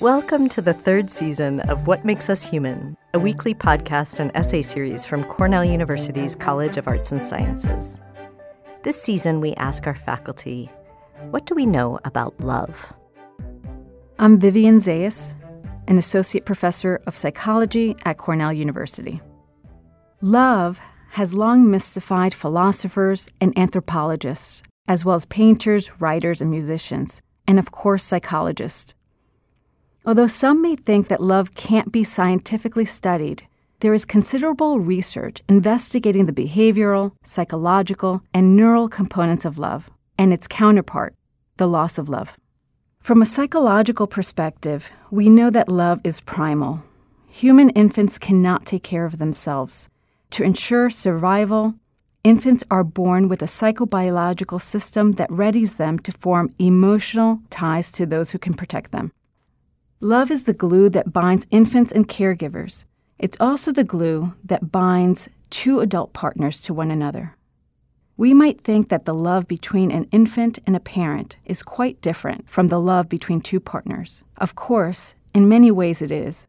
Welcome 0.00 0.48
to 0.50 0.62
the 0.62 0.72
third 0.72 1.10
season 1.10 1.58
of 1.62 1.88
What 1.88 2.04
Makes 2.04 2.30
Us 2.30 2.44
Human, 2.44 2.96
a 3.12 3.18
weekly 3.18 3.54
podcast 3.54 4.20
and 4.20 4.30
essay 4.36 4.62
series 4.62 5.04
from 5.04 5.24
Cornell 5.24 5.64
University's 5.64 6.36
College 6.36 6.76
of 6.76 6.86
Arts 6.86 7.10
and 7.10 7.20
Sciences. 7.20 7.98
This 8.84 9.02
season, 9.02 9.40
we 9.40 9.52
ask 9.54 9.88
our 9.88 9.96
faculty, 9.96 10.70
what 11.30 11.44
do 11.46 11.56
we 11.56 11.66
know 11.66 11.98
about 12.04 12.38
love? 12.40 12.92
I'm 14.20 14.38
Vivian 14.38 14.78
Zayas, 14.78 15.34
an 15.88 15.98
associate 15.98 16.46
professor 16.46 17.02
of 17.08 17.16
psychology 17.16 17.96
at 18.04 18.18
Cornell 18.18 18.52
University. 18.52 19.20
Love 20.20 20.80
has 21.16 21.32
long 21.32 21.70
mystified 21.70 22.34
philosophers 22.34 23.26
and 23.40 23.58
anthropologists, 23.58 24.62
as 24.86 25.02
well 25.02 25.16
as 25.16 25.24
painters, 25.24 25.90
writers, 25.98 26.42
and 26.42 26.50
musicians, 26.50 27.22
and 27.48 27.58
of 27.58 27.70
course, 27.70 28.04
psychologists. 28.04 28.94
Although 30.04 30.26
some 30.26 30.60
may 30.60 30.76
think 30.76 31.08
that 31.08 31.22
love 31.22 31.54
can't 31.54 31.90
be 31.90 32.04
scientifically 32.04 32.84
studied, 32.84 33.46
there 33.80 33.94
is 33.94 34.04
considerable 34.04 34.78
research 34.78 35.42
investigating 35.48 36.26
the 36.26 36.34
behavioral, 36.34 37.12
psychological, 37.22 38.20
and 38.34 38.54
neural 38.54 38.86
components 38.86 39.46
of 39.46 39.58
love, 39.58 39.88
and 40.18 40.34
its 40.34 40.46
counterpart, 40.46 41.14
the 41.56 41.66
loss 41.66 41.96
of 41.96 42.10
love. 42.10 42.36
From 43.00 43.22
a 43.22 43.26
psychological 43.34 44.06
perspective, 44.06 44.90
we 45.10 45.30
know 45.30 45.48
that 45.48 45.70
love 45.70 45.98
is 46.04 46.20
primal. 46.20 46.82
Human 47.30 47.70
infants 47.70 48.18
cannot 48.18 48.66
take 48.66 48.82
care 48.82 49.06
of 49.06 49.16
themselves. 49.16 49.88
To 50.36 50.44
ensure 50.44 50.90
survival, 50.90 51.76
infants 52.22 52.62
are 52.70 52.84
born 52.84 53.26
with 53.26 53.40
a 53.40 53.46
psychobiological 53.46 54.60
system 54.60 55.12
that 55.12 55.30
readies 55.30 55.78
them 55.78 55.98
to 56.00 56.12
form 56.12 56.50
emotional 56.58 57.40
ties 57.48 57.90
to 57.92 58.04
those 58.04 58.32
who 58.32 58.38
can 58.38 58.52
protect 58.52 58.92
them. 58.92 59.12
Love 59.98 60.30
is 60.30 60.44
the 60.44 60.52
glue 60.52 60.90
that 60.90 61.10
binds 61.10 61.46
infants 61.50 61.90
and 61.90 62.06
caregivers. 62.06 62.84
It's 63.18 63.38
also 63.40 63.72
the 63.72 63.82
glue 63.82 64.34
that 64.44 64.70
binds 64.70 65.30
two 65.48 65.80
adult 65.80 66.12
partners 66.12 66.60
to 66.60 66.74
one 66.74 66.90
another. 66.90 67.34
We 68.18 68.34
might 68.34 68.60
think 68.60 68.90
that 68.90 69.06
the 69.06 69.14
love 69.14 69.48
between 69.48 69.90
an 69.90 70.06
infant 70.12 70.58
and 70.66 70.76
a 70.76 70.80
parent 70.80 71.38
is 71.46 71.62
quite 71.62 72.02
different 72.02 72.46
from 72.46 72.68
the 72.68 72.78
love 72.78 73.08
between 73.08 73.40
two 73.40 73.58
partners. 73.58 74.22
Of 74.36 74.54
course, 74.54 75.14
in 75.32 75.48
many 75.48 75.70
ways 75.70 76.02
it 76.02 76.12
is. 76.12 76.46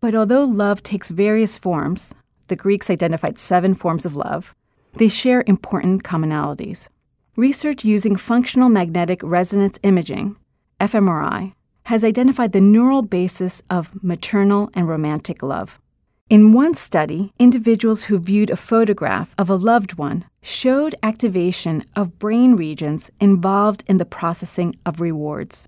But 0.00 0.14
although 0.14 0.44
love 0.44 0.84
takes 0.84 1.10
various 1.10 1.58
forms, 1.58 2.14
the 2.50 2.56
Greeks 2.56 2.90
identified 2.90 3.38
seven 3.38 3.72
forms 3.72 4.04
of 4.04 4.14
love, 4.14 4.54
they 4.96 5.08
share 5.08 5.42
important 5.46 6.02
commonalities. 6.02 6.88
Research 7.36 7.84
using 7.84 8.16
functional 8.16 8.68
magnetic 8.68 9.20
resonance 9.22 9.78
imaging, 9.82 10.36
fMRI, 10.78 11.54
has 11.84 12.04
identified 12.04 12.52
the 12.52 12.60
neural 12.60 13.02
basis 13.02 13.62
of 13.70 14.02
maternal 14.02 14.68
and 14.74 14.88
romantic 14.88 15.42
love. 15.42 15.80
In 16.28 16.52
one 16.52 16.74
study, 16.74 17.32
individuals 17.38 18.02
who 18.02 18.18
viewed 18.18 18.50
a 18.50 18.56
photograph 18.56 19.34
of 19.38 19.48
a 19.48 19.56
loved 19.56 19.94
one 19.94 20.24
showed 20.42 20.94
activation 21.02 21.84
of 21.96 22.18
brain 22.18 22.56
regions 22.56 23.10
involved 23.20 23.84
in 23.86 23.96
the 23.96 24.04
processing 24.04 24.76
of 24.84 25.00
rewards. 25.00 25.66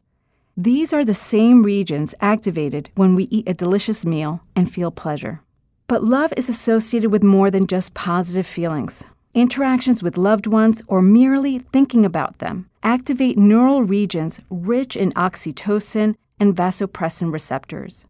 These 0.57 0.93
are 0.93 1.05
the 1.05 1.15
same 1.15 1.63
regions 1.63 2.15
activated 2.21 2.91
when 2.95 3.15
we 3.15 3.25
eat 3.25 3.49
a 3.49 3.55
delicious 3.55 4.05
meal 4.05 4.43
and 4.55 4.73
feel 4.73 4.91
pleasure. 4.91 5.41
But 5.87 6.05
love 6.05 6.33
is 6.37 6.49
associated 6.49 7.11
with 7.11 7.23
more 7.23 7.51
than 7.51 7.67
just 7.67 7.95
positive 7.95 8.47
feelings. 8.47 9.05
Interactions 9.35 10.03
with 10.03 10.19
loved 10.19 10.47
ones 10.47 10.83
or 10.87 11.01
merely 11.01 11.61
thinking 11.73 12.05
about 12.05 12.39
them 12.39 12.69
activate 12.83 13.39
neural 13.39 13.83
regions 13.83 14.41
rich 14.51 14.97
in 14.97 15.13
oxytocin 15.13 16.15
and 16.39 16.55
vasopressin 16.55 17.33
receptors. 17.33 18.05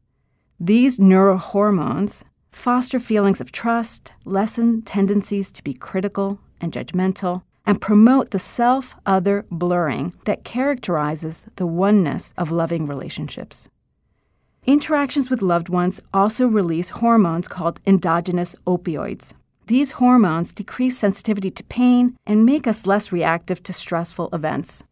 These 0.58 0.98
neurohormones 0.98 2.24
foster 2.52 3.00
feelings 3.00 3.40
of 3.40 3.50
trust, 3.50 4.12
lessen 4.24 4.82
tendencies 4.82 5.50
to 5.52 5.62
be 5.64 5.72
critical 5.72 6.38
and 6.60 6.72
judgmental, 6.72 7.42
and 7.64 7.80
promote 7.80 8.30
the 8.30 8.38
self 8.38 8.94
other 9.06 9.46
blurring 9.50 10.14
that 10.24 10.44
characterizes 10.44 11.42
the 11.56 11.66
oneness 11.66 12.34
of 12.36 12.50
loving 12.50 12.86
relationships. 12.86 13.68
Interactions 14.64 15.28
with 15.28 15.42
loved 15.42 15.68
ones 15.68 16.00
also 16.14 16.46
release 16.46 16.90
hormones 16.90 17.48
called 17.48 17.80
endogenous 17.84 18.54
opioids. 18.64 19.32
These 19.66 19.92
hormones 19.92 20.52
decrease 20.52 20.96
sensitivity 20.96 21.50
to 21.50 21.64
pain 21.64 22.16
and 22.26 22.46
make 22.46 22.68
us 22.68 22.86
less 22.86 23.10
reactive 23.10 23.60
to 23.64 23.72
stressful 23.72 24.28
events. 24.32 24.84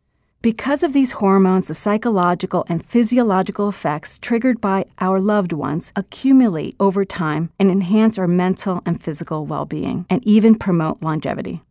Because 0.42 0.82
of 0.82 0.92
these 0.92 1.12
hormones, 1.12 1.68
the 1.68 1.74
psychological 1.74 2.64
and 2.68 2.84
physiological 2.84 3.68
effects 3.68 4.18
triggered 4.18 4.60
by 4.60 4.86
our 4.98 5.20
loved 5.20 5.52
ones 5.52 5.92
accumulate 5.94 6.74
over 6.80 7.04
time 7.04 7.50
and 7.60 7.70
enhance 7.70 8.18
our 8.18 8.26
mental 8.26 8.82
and 8.84 9.00
physical 9.00 9.46
well 9.46 9.66
being, 9.66 10.04
and 10.10 10.26
even 10.26 10.56
promote 10.56 11.00
longevity. 11.00 11.62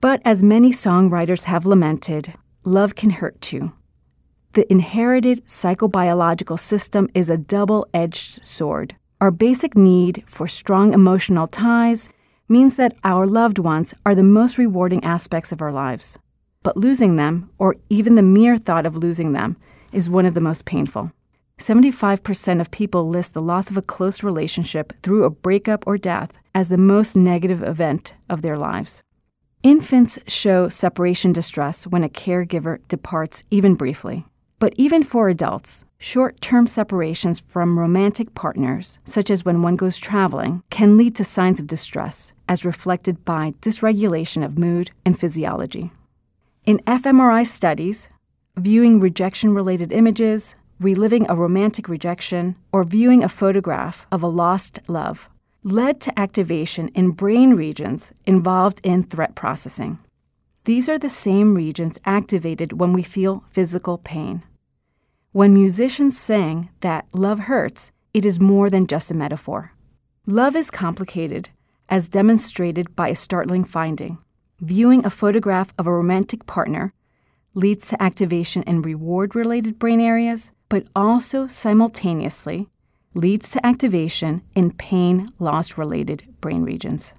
But 0.00 0.22
as 0.24 0.42
many 0.42 0.72
songwriters 0.72 1.44
have 1.44 1.66
lamented, 1.66 2.34
love 2.64 2.96
can 2.96 3.10
hurt 3.10 3.40
too. 3.40 3.72
The 4.54 4.70
inherited 4.72 5.46
psychobiological 5.46 6.58
system 6.58 7.08
is 7.14 7.30
a 7.30 7.36
double 7.36 7.86
edged 7.92 8.44
sword. 8.44 8.96
Our 9.20 9.30
basic 9.30 9.76
need 9.76 10.24
for 10.26 10.48
strong 10.48 10.92
emotional 10.92 11.46
ties 11.46 12.08
means 12.48 12.76
that 12.76 12.96
our 13.04 13.26
loved 13.26 13.58
ones 13.58 13.94
are 14.04 14.14
the 14.14 14.22
most 14.22 14.58
rewarding 14.58 15.04
aspects 15.04 15.52
of 15.52 15.62
our 15.62 15.72
lives 15.72 16.18
but 16.64 16.76
losing 16.78 17.14
them, 17.14 17.50
or 17.58 17.76
even 17.88 18.16
the 18.16 18.22
mere 18.22 18.58
thought 18.58 18.86
of 18.86 18.96
losing 18.96 19.32
them, 19.32 19.56
is 19.92 20.10
one 20.10 20.26
of 20.26 20.34
the 20.34 20.40
most 20.40 20.64
painful. 20.64 21.12
75% 21.58 22.60
of 22.60 22.70
people 22.72 23.08
list 23.08 23.34
the 23.34 23.42
loss 23.42 23.70
of 23.70 23.76
a 23.76 23.82
close 23.82 24.24
relationship 24.24 24.92
through 25.02 25.22
a 25.22 25.30
breakup 25.30 25.86
or 25.86 25.96
death 25.96 26.32
as 26.52 26.68
the 26.68 26.78
most 26.78 27.14
negative 27.14 27.62
event 27.62 28.14
of 28.28 28.42
their 28.42 28.56
lives. 28.56 29.04
Infants 29.62 30.18
show 30.26 30.68
separation 30.68 31.32
distress 31.32 31.86
when 31.86 32.02
a 32.02 32.08
caregiver 32.08 32.86
departs, 32.88 33.44
even 33.50 33.74
briefly. 33.76 34.26
But 34.58 34.74
even 34.76 35.02
for 35.02 35.28
adults, 35.28 35.84
short 35.98 36.40
term 36.40 36.66
separations 36.66 37.40
from 37.48 37.78
romantic 37.78 38.34
partners, 38.34 38.98
such 39.04 39.30
as 39.30 39.44
when 39.44 39.62
one 39.62 39.76
goes 39.76 39.96
traveling, 39.96 40.62
can 40.70 40.96
lead 40.96 41.14
to 41.16 41.24
signs 41.24 41.60
of 41.60 41.66
distress, 41.66 42.32
as 42.48 42.64
reflected 42.64 43.24
by 43.24 43.54
dysregulation 43.60 44.44
of 44.44 44.58
mood 44.58 44.90
and 45.04 45.18
physiology. 45.18 45.90
In 46.66 46.78
fMRI 46.86 47.46
studies, 47.46 48.08
viewing 48.56 49.00
rejection 49.00 49.54
related 49.54 49.92
images, 49.92 50.56
reliving 50.80 51.26
a 51.28 51.36
romantic 51.36 51.88
rejection, 51.88 52.56
or 52.72 52.84
viewing 52.84 53.22
a 53.22 53.28
photograph 53.28 54.06
of 54.10 54.22
a 54.22 54.28
lost 54.28 54.78
love 54.88 55.28
led 55.64 55.98
to 55.98 56.18
activation 56.18 56.88
in 56.88 57.10
brain 57.10 57.54
regions 57.54 58.12
involved 58.26 58.80
in 58.84 59.02
threat 59.02 59.34
processing. 59.34 59.98
These 60.64 60.88
are 60.88 60.98
the 60.98 61.10
same 61.10 61.54
regions 61.54 61.98
activated 62.04 62.74
when 62.80 62.92
we 62.92 63.02
feel 63.02 63.44
physical 63.50 63.98
pain. 63.98 64.42
When 65.32 65.52
musicians 65.52 66.18
sing 66.18 66.70
that 66.80 67.06
love 67.12 67.40
hurts, 67.40 67.92
it 68.12 68.24
is 68.24 68.40
more 68.40 68.70
than 68.70 68.86
just 68.86 69.10
a 69.10 69.14
metaphor. 69.14 69.72
Love 70.26 70.56
is 70.56 70.70
complicated, 70.70 71.50
as 71.88 72.08
demonstrated 72.08 72.96
by 72.96 73.08
a 73.08 73.14
startling 73.14 73.64
finding 73.64 74.18
viewing 74.60 75.04
a 75.04 75.10
photograph 75.10 75.74
of 75.78 75.86
a 75.86 75.92
romantic 75.92 76.46
partner 76.46 76.92
leads 77.54 77.88
to 77.88 78.02
activation 78.02 78.62
in 78.64 78.82
reward 78.82 79.34
related 79.34 79.78
brain 79.78 80.00
areas, 80.00 80.52
but 80.68 80.86
also 80.96 81.46
simultaneously 81.46 82.68
leads 83.14 83.50
to 83.50 83.64
activation 83.64 84.42
in 84.54 84.72
pain 84.72 85.30
loss 85.38 85.78
related 85.78 86.24
brain 86.40 86.62
regions. 86.62 87.14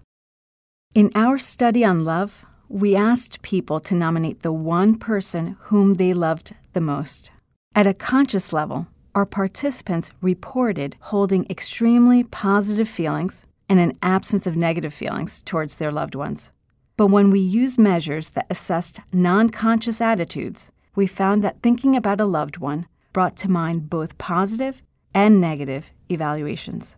In 0.94 1.12
our 1.16 1.38
study 1.38 1.86
on 1.86 2.04
love, 2.04 2.46
we 2.70 2.96
asked 2.96 3.41
people 3.41 3.79
to 3.79 3.96
nominate 3.96 4.41
the 4.41 4.52
one 4.52 4.97
person 4.97 5.58
whom 5.64 5.96
they 5.96 6.14
loved 6.14 6.53
the 6.73 6.82
most. 6.82 7.32
At 7.73 7.88
a 7.88 7.94
conscious 7.94 8.52
level, 8.53 8.88
our 9.14 9.26
participants 9.26 10.12
reported 10.22 10.97
holding 11.00 11.46
extremely 11.50 12.23
positive 12.23 12.90
feelings 12.90 13.46
and 13.70 13.79
an 13.79 13.97
absence 14.02 14.46
of 14.46 14.56
negative 14.56 14.94
feelings 14.94 15.41
towards 15.44 15.76
their 15.76 15.91
loved 15.91 16.16
ones. 16.16 16.52
But 16.97 17.08
when 17.08 17.32
we 17.32 17.40
used 17.40 17.79
measures 17.79 18.32
that 18.32 18.47
assessed 18.50 19.00
non 19.12 19.50
conscious 19.50 20.02
attitudes, 20.02 20.72
we 20.96 21.08
found 21.08 21.44
that 21.44 21.62
thinking 21.62 21.96
about 21.96 22.22
a 22.22 22.26
loved 22.26 22.58
one 22.58 22.88
brought 23.12 23.35
to 23.38 23.52
mind 23.52 23.90
both 23.90 24.17
positive 24.17 24.82
and 25.14 25.40
negative 25.40 25.91
evaluations. 26.09 26.96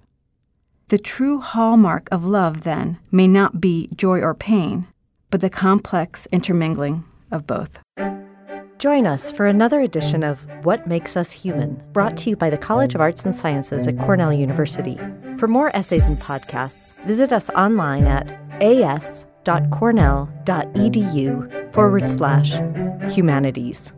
The 0.90 0.98
true 0.98 1.40
hallmark 1.40 2.08
of 2.12 2.24
love, 2.24 2.64
then, 2.64 3.00
may 3.12 3.28
not 3.28 3.60
be 3.60 3.90
joy 3.96 4.22
or 4.22 4.34
pain, 4.34 4.88
but 5.30 5.42
the 5.42 5.50
complex 5.50 6.28
intermingling 6.32 7.04
of 7.32 7.48
both. 7.48 7.80
Join 8.80 9.08
us 9.08 9.32
for 9.32 9.48
another 9.48 9.82
edition 9.82 10.24
of 10.24 10.40
What 10.64 10.88
Makes 10.88 11.18
Us 11.18 11.32
Human, 11.32 11.82
brought 11.94 12.16
to 12.18 12.30
you 12.30 12.36
by 12.36 12.50
the 12.50 12.58
College 12.58 12.96
of 12.96 13.02
Arts 13.02 13.26
and 13.26 13.36
Sciences 13.36 13.88
at 13.88 13.98
Cornell 13.98 14.32
University. 14.32 15.00
For 15.38 15.48
more 15.48 15.76
essays 15.76 16.08
and 16.08 16.18
podcasts, 16.18 17.04
visit 17.06 17.32
us 17.32 17.50
online 17.52 18.06
at 18.06 18.32
as 18.62 19.26
www.cornell.edu 19.48 21.74
forward 21.74 22.10
slash 22.10 22.60
humanities. 23.14 23.94